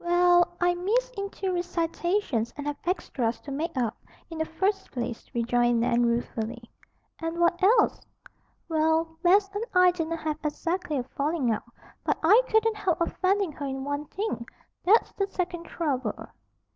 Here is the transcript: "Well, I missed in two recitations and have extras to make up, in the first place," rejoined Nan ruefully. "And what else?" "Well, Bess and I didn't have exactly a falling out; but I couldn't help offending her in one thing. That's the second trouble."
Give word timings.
"Well, 0.00 0.56
I 0.60 0.74
missed 0.74 1.14
in 1.16 1.30
two 1.30 1.52
recitations 1.54 2.52
and 2.56 2.66
have 2.66 2.76
extras 2.86 3.38
to 3.42 3.52
make 3.52 3.76
up, 3.76 3.96
in 4.28 4.36
the 4.38 4.44
first 4.44 4.90
place," 4.90 5.30
rejoined 5.32 5.78
Nan 5.78 6.04
ruefully. 6.04 6.68
"And 7.20 7.38
what 7.38 7.62
else?" 7.62 8.00
"Well, 8.68 9.16
Bess 9.22 9.48
and 9.54 9.62
I 9.76 9.92
didn't 9.92 10.18
have 10.18 10.38
exactly 10.42 10.96
a 10.98 11.04
falling 11.04 11.52
out; 11.52 11.62
but 12.02 12.18
I 12.24 12.42
couldn't 12.48 12.74
help 12.76 13.00
offending 13.00 13.52
her 13.52 13.66
in 13.66 13.84
one 13.84 14.06
thing. 14.06 14.44
That's 14.84 15.12
the 15.12 15.28
second 15.28 15.66
trouble." 15.66 16.30